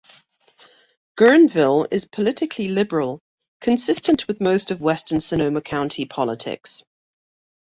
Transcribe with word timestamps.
Guerneville 1.15 1.85
is 1.91 2.05
politically 2.07 2.69
liberal, 2.69 3.19
consistent 3.59 4.27
with 4.27 4.41
most 4.41 4.71
of 4.71 4.81
western 4.81 5.19
Sonoma 5.19 5.61
County 5.61 6.05
politics. 6.05 6.81